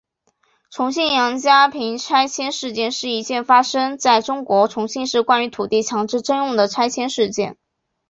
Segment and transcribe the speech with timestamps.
[0.71, 7.55] 重庆杨家坪拆迁事件是一件发生在中国重庆市关于土地强制征用的拆迁事件。